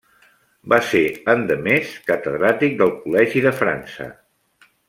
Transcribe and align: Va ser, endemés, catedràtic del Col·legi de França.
Va 0.71 0.79
ser, 0.91 1.01
endemés, 1.33 1.93
catedràtic 2.09 2.75
del 2.83 2.93
Col·legi 3.05 3.47
de 3.49 3.55
França. 3.63 4.13